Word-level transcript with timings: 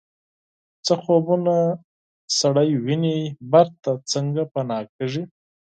څه 0.85 0.93
خوبونه 1.03 1.55
سړی 2.39 2.69
ویني 2.85 3.17
بیرته 3.51 3.91
څنګه 4.11 4.43
پناه 4.53 4.85
کیږي 4.95 5.23